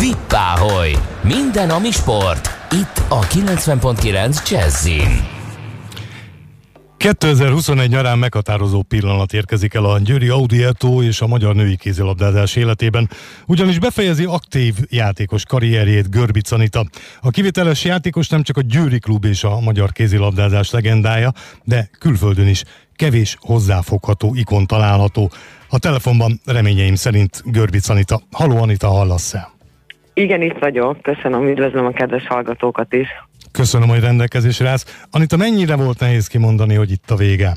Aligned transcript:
Vippáholy! 0.00 0.92
Minden, 1.22 1.70
ami 1.70 1.90
sport. 1.90 2.48
Itt 2.70 3.02
a 3.08 3.18
90.9 3.18 4.50
Jazzin. 4.50 5.26
2021 6.96 7.88
nyarán 7.88 8.18
meghatározó 8.18 8.82
pillanat 8.82 9.32
érkezik 9.32 9.74
el 9.74 9.84
a 9.84 9.98
Győri 9.98 10.28
Audi 10.28 10.64
Eto 10.64 11.02
és 11.02 11.20
a 11.20 11.26
magyar 11.26 11.54
női 11.54 11.76
kézilabdázás 11.76 12.56
életében, 12.56 13.10
ugyanis 13.46 13.78
befejezi 13.78 14.24
aktív 14.24 14.74
játékos 14.88 15.44
karrierjét 15.44 16.10
Görbic 16.10 16.50
Anita. 16.50 16.84
A 17.20 17.30
kivételes 17.30 17.84
játékos 17.84 18.28
nem 18.28 18.42
csak 18.42 18.56
a 18.56 18.62
Győri 18.62 18.98
klub 18.98 19.24
és 19.24 19.44
a 19.44 19.60
magyar 19.60 19.92
kézilabdázás 19.92 20.70
legendája, 20.70 21.32
de 21.64 21.90
külföldön 21.98 22.48
is 22.48 22.62
kevés 22.96 23.36
hozzáfogható 23.40 24.34
ikon 24.34 24.66
található. 24.66 25.30
A 25.68 25.78
telefonban 25.78 26.40
reményeim 26.44 26.94
szerint 26.94 27.42
Görbic 27.44 27.88
Anita. 27.88 28.22
Haló 28.30 28.56
Anita, 28.56 28.88
hallasz-e? 28.88 29.57
Igen, 30.18 30.42
itt 30.42 30.58
vagyok. 30.58 31.02
Köszönöm, 31.02 31.48
üdvözlöm 31.48 31.86
a 31.86 31.90
kedves 31.90 32.26
hallgatókat 32.26 32.92
is. 32.92 33.08
Köszönöm, 33.52 33.88
hogy 33.88 34.00
rendelkezésre 34.00 34.68
állsz. 34.68 35.06
Anita, 35.10 35.36
mennyire 35.36 35.76
volt 35.76 36.00
nehéz 36.00 36.26
kimondani, 36.26 36.74
hogy 36.74 36.90
itt 36.90 37.10
a 37.10 37.16
vége? 37.16 37.56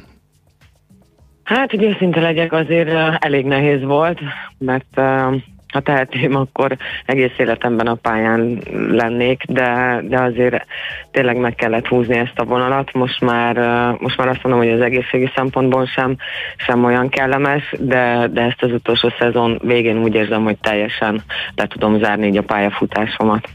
Hát, 1.43 1.69
hogy 1.69 1.83
őszinte 1.83 2.19
legyek, 2.19 2.53
azért 2.53 2.89
elég 3.19 3.45
nehéz 3.45 3.83
volt, 3.83 4.19
mert 4.57 5.01
ha 5.71 5.79
tehetném, 5.79 6.35
akkor 6.35 6.77
egész 7.05 7.33
életemben 7.37 7.87
a 7.87 7.95
pályán 7.95 8.61
lennék, 8.89 9.43
de, 9.47 10.01
de 10.03 10.21
azért 10.21 10.65
tényleg 11.11 11.37
meg 11.37 11.55
kellett 11.55 11.87
húzni 11.87 12.17
ezt 12.17 12.39
a 12.39 12.43
vonalat. 12.43 12.93
Most 12.93 13.21
már, 13.21 13.55
most 13.99 14.17
már 14.17 14.27
azt 14.27 14.43
mondom, 14.43 14.61
hogy 14.61 14.71
az 14.71 14.81
egészségi 14.81 15.31
szempontból 15.35 15.85
sem, 15.85 16.15
sem 16.57 16.83
olyan 16.83 17.09
kellemes, 17.09 17.73
de, 17.79 18.27
de 18.27 18.41
ezt 18.41 18.63
az 18.63 18.71
utolsó 18.71 19.13
szezon 19.19 19.59
végén 19.63 19.97
úgy 19.97 20.15
érzem, 20.15 20.43
hogy 20.43 20.57
teljesen 20.57 21.21
le 21.55 21.67
tudom 21.67 21.99
zárni 21.99 22.27
így 22.27 22.37
a 22.37 22.43
pályafutásomat. 22.43 23.49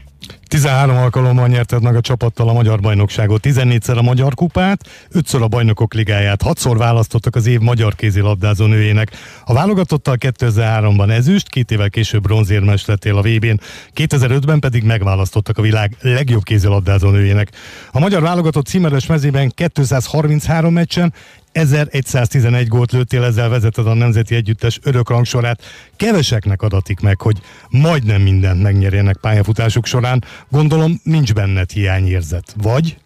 13 0.47 0.97
alkalommal 0.97 1.47
nyerted 1.47 1.83
meg 1.83 1.95
a 1.95 2.01
csapattal 2.01 2.49
a 2.49 2.53
magyar 2.53 2.79
bajnokságot, 2.79 3.41
14-szer 3.43 3.97
a 3.97 4.01
magyar 4.01 4.33
kupát, 4.33 4.89
5-ször 5.13 5.41
a 5.41 5.47
bajnokok 5.47 5.93
ligáját, 5.93 6.41
6-szor 6.45 6.75
választottak 6.77 7.35
az 7.35 7.47
év 7.47 7.59
magyar 7.59 7.95
kézilabdázó 7.95 8.65
nőjének. 8.65 9.11
A 9.45 9.53
válogatottal 9.53 10.15
2003-ban 10.19 11.09
ezüst, 11.09 11.49
két 11.49 11.71
évvel 11.71 11.89
később 11.89 12.21
bronzérmes 12.21 12.85
lettél 12.85 13.17
a 13.17 13.21
VB-n, 13.21 13.59
2005-ben 13.95 14.59
pedig 14.59 14.83
megválasztottak 14.83 15.57
a 15.57 15.61
világ 15.61 15.95
legjobb 16.01 16.43
kézilabdázó 16.43 17.09
nőjének. 17.09 17.51
A 17.91 17.99
magyar 17.99 18.21
válogatott 18.21 18.65
címeres 18.65 19.05
mezében 19.05 19.51
233 19.55 20.73
meccsen 20.73 21.13
1111 21.57 22.67
gólt 22.67 22.91
lőttél, 22.91 23.23
ezzel 23.23 23.49
vezeted 23.49 23.87
a 23.87 23.93
Nemzeti 23.93 24.35
Együttes 24.35 24.79
örök 24.83 25.09
rangsorát. 25.09 25.61
Keveseknek 25.95 26.61
adatik 26.61 26.99
meg, 26.99 27.21
hogy 27.21 27.37
majdnem 27.69 28.21
mindent 28.21 28.61
megnyerjenek 28.61 29.17
pályafutásuk 29.17 29.85
során. 29.85 30.23
Gondolom 30.49 30.91
nincs 31.03 31.33
benned 31.33 31.69
hiányérzet, 31.69 32.53
vagy? 32.61 32.97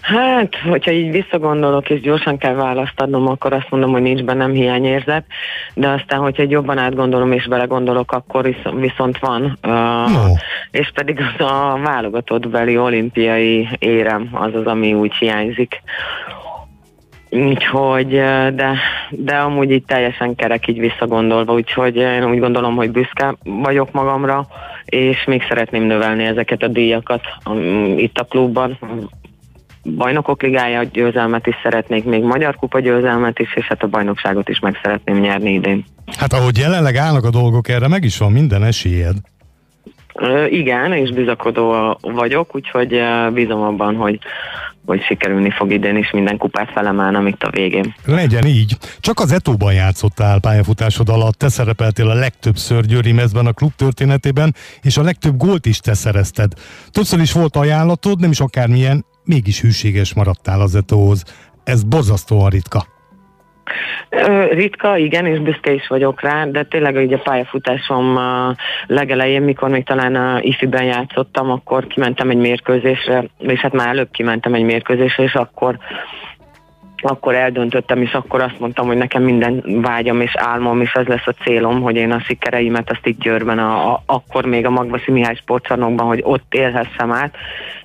Hát, 0.00 0.56
hogyha 0.68 0.90
így 0.90 1.10
visszagondolok, 1.10 1.90
és 1.90 2.00
gyorsan 2.00 2.38
kell 2.38 2.54
választ 2.54 3.00
adnom, 3.00 3.28
akkor 3.28 3.52
azt 3.52 3.70
mondom, 3.70 3.90
hogy 3.90 4.02
nincs 4.02 4.22
bennem 4.22 4.52
hiányérzet, 4.52 5.24
de 5.74 5.88
aztán, 5.88 6.18
hogyha 6.18 6.42
egy 6.42 6.50
jobban 6.50 6.78
átgondolom 6.78 7.32
és 7.32 7.46
belegondolok, 7.46 8.12
akkor 8.12 8.54
viszont 8.74 9.18
van. 9.18 9.58
Uh, 9.62 10.12
no. 10.12 10.32
És 10.70 10.90
pedig 10.94 11.20
az 11.20 11.46
a 11.46 11.78
válogatott 11.82 12.48
beli 12.48 12.78
olimpiai 12.78 13.68
érem, 13.78 14.28
az 14.32 14.54
az, 14.54 14.66
ami 14.66 14.94
úgy 14.94 15.14
hiányzik. 15.14 15.82
Úgyhogy, 17.34 18.08
de, 18.54 18.78
de 19.10 19.36
amúgy 19.36 19.70
így 19.70 19.84
teljesen 19.84 20.34
kerek 20.34 20.68
így 20.68 20.78
visszagondolva, 20.78 21.52
úgyhogy 21.52 21.96
én 21.96 22.24
úgy 22.24 22.38
gondolom, 22.38 22.76
hogy 22.76 22.90
büszke 22.90 23.36
vagyok 23.42 23.92
magamra, 23.92 24.46
és 24.84 25.24
még 25.24 25.42
szeretném 25.48 25.82
növelni 25.82 26.24
ezeket 26.24 26.62
a 26.62 26.68
díjakat 26.68 27.22
itt 27.96 28.18
a 28.18 28.24
klubban. 28.24 28.78
Bajnokok 29.96 30.42
ligája 30.42 30.82
győzelmet 30.82 31.46
is 31.46 31.54
szeretnék, 31.62 32.04
még 32.04 32.22
Magyar 32.22 32.56
Kupa 32.56 32.80
győzelmet 32.80 33.38
is, 33.38 33.54
és 33.54 33.66
hát 33.66 33.82
a 33.82 33.86
bajnokságot 33.86 34.48
is 34.48 34.58
meg 34.58 34.78
szeretném 34.82 35.18
nyerni 35.18 35.52
idén. 35.52 35.84
Hát 36.18 36.32
ahogy 36.32 36.58
jelenleg 36.58 36.96
állnak 36.96 37.24
a 37.24 37.30
dolgok, 37.30 37.68
erre 37.68 37.88
meg 37.88 38.04
is 38.04 38.18
van 38.18 38.32
minden 38.32 38.64
esélyed. 38.64 39.16
Igen, 40.48 40.92
és 40.92 41.10
bizakodó 41.10 41.98
vagyok, 42.00 42.54
úgyhogy 42.54 43.00
bízom 43.32 43.62
abban, 43.62 43.96
hogy, 43.96 44.18
hogy 44.86 45.02
sikerülni 45.02 45.50
fog 45.50 45.72
idén 45.72 45.96
is 45.96 46.10
minden 46.10 46.36
kupát 46.36 46.70
felemelnem 46.70 47.26
itt 47.26 47.42
a 47.42 47.50
végén. 47.50 47.94
Legyen 48.04 48.46
így. 48.46 48.76
Csak 49.00 49.20
az 49.20 49.32
Etóban 49.32 49.72
játszottál 49.72 50.40
pályafutásod 50.40 51.08
alatt, 51.08 51.34
te 51.34 51.48
szerepeltél 51.48 52.10
a 52.10 52.14
legtöbbször 52.14 52.84
Győri 52.84 53.12
mezben 53.12 53.46
a 53.46 53.52
klub 53.52 53.72
történetében, 53.72 54.54
és 54.82 54.96
a 54.96 55.02
legtöbb 55.02 55.36
gólt 55.36 55.66
is 55.66 55.78
te 55.78 55.94
szerezted. 55.94 56.52
Többször 56.90 57.20
is 57.20 57.32
volt 57.32 57.56
ajánlatod, 57.56 58.20
nem 58.20 58.30
is 58.30 58.40
akármilyen, 58.40 59.04
mégis 59.24 59.60
hűséges 59.60 60.14
maradtál 60.14 60.60
az 60.60 60.74
Etóhoz. 60.74 61.24
Ez 61.64 61.82
borzasztóan 61.82 62.50
ritka. 62.50 62.93
Ritka, 64.50 64.96
igen, 64.96 65.26
és 65.26 65.38
büszke 65.38 65.72
is 65.72 65.86
vagyok 65.86 66.20
rá, 66.20 66.44
de 66.44 66.62
tényleg 66.62 66.96
így 66.96 67.12
a 67.12 67.18
pályafutásom 67.18 68.18
legelején, 68.86 69.42
mikor 69.42 69.68
még 69.68 69.84
talán 69.84 70.14
a 70.14 70.38
ifiben 70.40 70.84
játszottam, 70.84 71.50
akkor 71.50 71.86
kimentem 71.86 72.30
egy 72.30 72.36
mérkőzésre, 72.36 73.24
és 73.38 73.60
hát 73.60 73.72
már 73.72 73.88
előbb 73.88 74.10
kimentem 74.10 74.54
egy 74.54 74.64
mérkőzésre, 74.64 75.22
és 75.22 75.34
akkor 75.34 75.78
akkor 77.06 77.34
eldöntöttem, 77.34 78.02
és 78.02 78.12
akkor 78.12 78.40
azt 78.40 78.58
mondtam, 78.58 78.86
hogy 78.86 78.96
nekem 78.96 79.22
minden 79.22 79.80
vágyam 79.82 80.20
és 80.20 80.32
álmom, 80.34 80.80
és 80.80 80.92
ez 80.92 81.06
lesz 81.06 81.26
a 81.26 81.42
célom, 81.42 81.82
hogy 81.82 81.96
én 81.96 82.10
a 82.10 82.20
sikereimet 82.20 82.90
azt 82.90 83.06
itt 83.06 83.20
Győrben, 83.20 83.58
a, 83.58 83.92
a, 83.92 84.02
akkor 84.06 84.44
még 84.44 84.66
a 84.66 84.70
Magvasi 84.70 85.10
Mihály 85.10 85.34
sportcsarnokban, 85.34 86.06
hogy 86.06 86.20
ott 86.22 86.54
élhessem 86.54 87.12
át, 87.12 87.36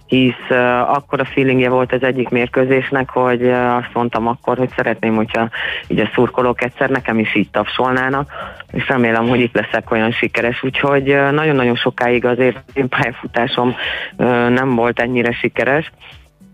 hisz 0.10 0.50
uh, 0.50 0.96
akkor 0.96 1.20
a 1.20 1.26
feelingje 1.26 1.70
volt 1.70 1.94
az 1.94 2.04
egyik 2.04 2.30
mérkőzésnek, 2.30 3.10
hogy 3.10 3.42
uh, 3.42 3.76
azt 3.76 3.94
mondtam 3.94 4.28
akkor, 4.28 4.58
hogy 4.58 4.70
szeretném, 4.76 5.16
hogyha 5.16 5.50
így 5.88 6.00
a 6.00 6.10
szurkolók 6.14 6.64
egyszer 6.64 6.90
nekem 6.90 7.20
is 7.20 7.36
így 7.36 7.50
tapsolnának, 7.50 8.32
és 8.72 8.88
remélem, 8.88 9.28
hogy 9.28 9.40
itt 9.40 9.56
leszek 9.56 9.92
olyan 9.92 10.12
sikeres, 10.12 10.64
úgyhogy 10.64 11.10
uh, 11.10 11.32
nagyon-nagyon 11.32 11.76
sokáig 11.76 12.26
azért 12.26 12.58
én 12.74 12.88
pályafutásom 12.88 13.76
uh, 14.18 14.50
nem 14.50 14.76
volt 14.76 15.00
ennyire 15.00 15.32
sikeres, 15.32 15.92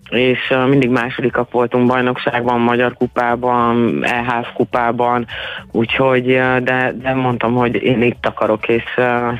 és 0.09 0.53
mindig 0.67 0.89
másodikak 0.89 1.51
voltunk 1.51 1.87
bajnokságban, 1.87 2.59
Magyar 2.59 2.93
kupában, 2.93 4.03
EHF 4.05 4.53
kupában, 4.53 5.25
úgyhogy, 5.71 6.25
de, 6.63 6.93
de 7.01 7.13
mondtam, 7.13 7.53
hogy 7.53 7.83
én 7.83 8.01
itt 8.01 8.25
akarok, 8.25 8.67
és 8.67 8.83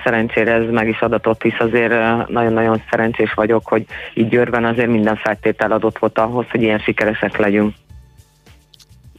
szerencsére 0.03 0.51
ez 0.53 0.69
meg 0.71 0.87
is 0.87 0.99
adatott, 1.01 1.41
hisz 1.41 1.59
azért 1.59 1.93
nagyon-nagyon 2.27 2.81
szerencsés 2.89 3.33
vagyok, 3.33 3.67
hogy 3.67 3.85
így 4.13 4.27
Győrben 4.27 4.65
azért 4.65 4.89
minden 4.89 5.15
feltétel 5.15 5.71
adott 5.71 5.97
volt 5.97 6.19
ahhoz, 6.19 6.45
hogy 6.49 6.61
ilyen 6.61 6.79
sikeresek 6.79 7.37
legyünk 7.37 7.73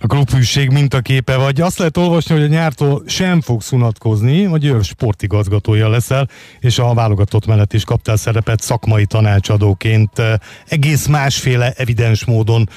a 0.00 0.06
klubhűség 0.06 0.70
mintaképe 0.70 1.36
vagy. 1.36 1.60
Azt 1.60 1.78
lehet 1.78 1.96
olvasni, 1.96 2.34
hogy 2.34 2.44
a 2.44 2.46
nyártól 2.46 3.02
sem 3.06 3.40
fogsz 3.40 3.72
unatkozni, 3.72 4.46
vagy 4.46 4.64
ő 4.64 4.82
sportigazgatója 4.82 5.88
leszel, 5.88 6.28
és 6.60 6.78
a 6.78 6.94
válogatott 6.94 7.46
mellett 7.46 7.72
is 7.72 7.84
kaptál 7.84 8.16
szerepet 8.16 8.60
szakmai 8.60 9.06
tanácsadóként. 9.06 10.10
Egész 10.66 11.06
másféle 11.06 11.72
evidens 11.76 12.24
módon 12.24 12.68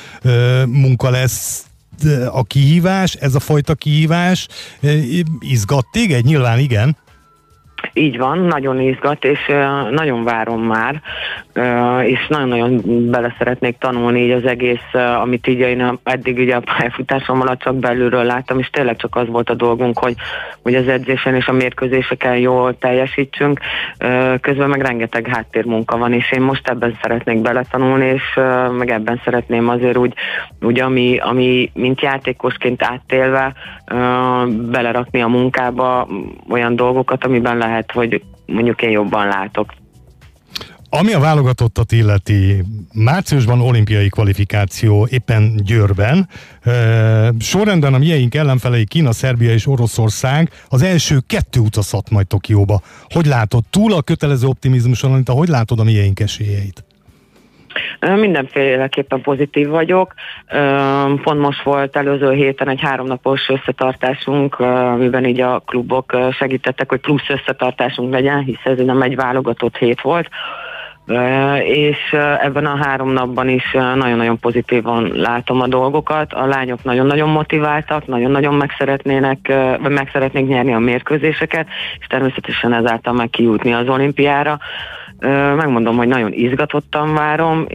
munka 0.66 1.09
lesz 1.09 1.63
a 2.31 2.44
kihívás, 2.44 3.13
ez 3.13 3.36
a 3.36 3.40
fajta 3.40 3.75
kihívás. 3.75 4.47
Izgat 5.40 5.88
téged? 5.91 6.25
Nyilván 6.25 6.59
igen. 6.59 6.97
Így 7.94 8.17
van, 8.17 8.39
nagyon 8.39 8.79
izgat, 8.79 9.23
és 9.23 9.51
nagyon 9.91 10.23
várom 10.23 10.61
már, 10.61 11.01
és 12.03 12.27
nagyon-nagyon 12.27 12.81
bele 13.11 13.35
szeretnék 13.38 13.77
tanulni 13.77 14.23
így 14.23 14.31
az 14.31 14.45
egész, 14.45 14.94
amit 15.22 15.47
így 15.47 15.59
én 15.59 16.00
eddig 16.03 16.38
ugye 16.38 16.55
a 16.55 16.63
pályafutásom 16.75 17.41
alatt 17.41 17.59
csak 17.59 17.75
belülről 17.75 18.23
láttam, 18.23 18.59
és 18.59 18.69
tényleg 18.69 18.95
csak 18.95 19.16
az 19.16 19.27
volt 19.27 19.50
a 19.50 19.53
dolgunk, 19.53 20.00
hogy, 20.00 20.16
hogy 20.63 20.75
az 20.75 20.88
edzésen 20.88 21.35
és 21.35 21.47
a 21.47 21.51
mérkőzéseken 21.51 22.38
jól 22.38 22.77
teljesítsünk, 22.77 23.59
közben 24.41 24.69
meg 24.69 24.81
rengeteg 24.81 25.27
háttérmunka 25.27 25.97
van, 25.97 26.13
és 26.13 26.31
én 26.31 26.42
most 26.42 26.68
ebben 26.68 26.97
szeretnék 27.01 27.42
beletanulni, 27.42 28.06
és 28.06 28.39
meg 28.77 28.89
ebben 28.89 29.21
szeretném 29.24 29.69
azért 29.69 29.97
úgy, 29.97 30.13
úgy 30.62 30.80
ami, 30.80 31.18
ami 31.18 31.71
mint 31.74 32.01
játékosként 32.01 32.83
áttélve 32.83 33.53
belerakni 34.47 35.21
a 35.21 35.27
munkába 35.27 36.07
olyan 36.50 36.75
dolgokat, 36.75 37.24
amiben 37.25 37.57
lehet 37.57 37.79
lehet, 37.80 37.92
hogy 37.92 38.24
mondjuk 38.46 38.81
én 38.81 38.90
jobban 38.90 39.28
látok. 39.28 39.74
Ami 40.92 41.14
a 41.14 41.20
válogatottat 41.20 41.92
illeti, 41.92 42.64
márciusban 42.94 43.62
olimpiai 43.62 44.10
kvalifikáció 44.10 45.08
éppen 45.12 45.56
Győrben. 45.56 46.30
sorrendben 47.40 47.94
a 47.94 47.98
mieink 47.98 48.36
ellenfelei 48.36 48.86
Kína, 48.86 49.12
Szerbia 49.12 49.52
és 49.52 49.68
Oroszország 49.68 50.50
az 50.70 50.81
első 50.81 51.20
kettő 51.28 51.60
utazhat 51.60 52.10
majd 52.10 52.28
Tokióba. 52.28 52.81
Hogy 53.10 53.26
látod, 53.26 53.64
túl 53.70 53.94
a 53.94 54.02
kötelező 54.02 54.48
optimizmuson, 54.48 55.24
hogy 55.26 55.48
látod 55.48 55.80
a 55.80 55.84
mieink 55.84 56.20
esélyeit? 56.20 56.84
Mindenféleképpen 58.00 59.22
pozitív 59.22 59.68
vagyok. 59.68 60.13
Pont 61.24 61.40
most 61.40 61.63
volt 61.63 61.96
előző 61.96 62.31
héten 62.31 62.69
egy 62.69 62.81
háromnapos 62.81 63.50
összetartásunk, 63.50 64.60
amiben 64.60 65.25
így 65.25 65.42
a 65.42 65.60
klubok 65.66 66.18
segítettek, 66.31 66.90
hogy 66.90 67.00
plusz 67.00 67.30
összetartásunk 67.30 68.13
legyen, 68.13 68.44
hisz 68.44 68.63
ez 68.63 68.78
nem 68.78 69.01
egy 69.01 69.16
válogatott 69.16 69.78
hét 69.78 70.01
volt 70.01 70.30
és 71.63 71.98
ebben 72.42 72.66
a 72.66 72.75
három 72.75 73.10
napban 73.10 73.50
is 73.50 73.72
nagyon-nagyon 73.72 74.40
pozitívan 74.40 75.12
látom 75.13 75.62
a 75.62 75.68
dolgokat. 75.68 76.34
A 76.34 76.45
lányok 76.45 76.84
nagyon-nagyon 76.84 77.30
motiváltak, 77.30 78.07
nagyon-nagyon 78.07 78.54
meg 78.54 78.75
szeretnének, 78.78 79.54
vagy 79.81 79.92
meg 79.92 80.10
szeretnék 80.12 80.48
nyerni 80.48 80.74
a 80.74 80.80
mérkőzéseket, 80.80 81.68
és 82.00 82.07
természetesen 82.07 82.74
ezáltal 82.74 83.13
meg 83.13 83.30
kijutni 83.30 83.74
az 83.74 83.88
olimpiára. 83.88 84.60
Megmondom, 85.56 85.98
hogy 85.98 86.07
nagyon 86.07 86.33
izgatottan 86.33 87.13
várom, 87.13 87.66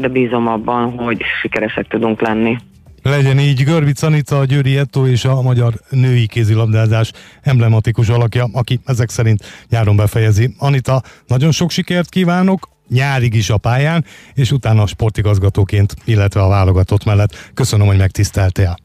de 0.00 0.08
bízom 0.08 0.46
abban, 0.46 0.90
hogy 0.90 1.22
sikeresek 1.40 1.86
tudunk 1.86 2.20
lenni. 2.20 2.56
Legyen 3.02 3.38
így 3.38 3.64
Görvic 3.64 4.02
Anita, 4.02 4.38
a 4.38 4.44
Győri 4.44 4.76
Etto 4.76 5.06
és 5.06 5.24
a 5.24 5.42
magyar 5.42 5.72
női 5.90 6.26
kézilabdázás 6.26 7.12
emblematikus 7.42 8.08
alakja, 8.08 8.46
aki 8.52 8.80
ezek 8.86 9.08
szerint 9.08 9.44
nyáron 9.68 9.96
befejezi. 9.96 10.54
Anita, 10.58 11.02
nagyon 11.26 11.50
sok 11.50 11.70
sikert 11.70 12.08
kívánok, 12.08 12.68
nyárig 12.88 13.34
is 13.34 13.50
a 13.50 13.56
pályán, 13.56 14.04
és 14.34 14.50
utána 14.50 14.82
a 14.82 14.86
sportigazgatóként, 14.86 15.94
illetve 16.04 16.40
a 16.40 16.48
válogatott 16.48 17.04
mellett. 17.04 17.50
Köszönöm, 17.54 17.86
hogy 17.86 17.98
megtiszteltél. 17.98 18.76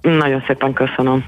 Nagyon 0.00 0.42
szépen 0.46 0.72
köszönöm. 0.72 1.24